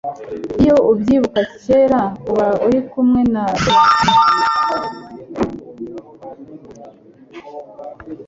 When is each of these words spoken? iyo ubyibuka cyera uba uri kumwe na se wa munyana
iyo 0.61 0.75
ubyibuka 0.91 1.41
cyera 1.61 2.01
uba 2.31 2.47
uri 2.65 2.79
kumwe 2.89 3.21
na 3.33 3.43
se 3.61 3.69
wa 3.75 3.85
munyana 3.99 4.89